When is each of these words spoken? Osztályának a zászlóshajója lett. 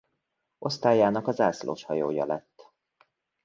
Osztályának 0.57 1.27
a 1.27 1.31
zászlóshajója 1.31 2.25
lett. 2.25 2.71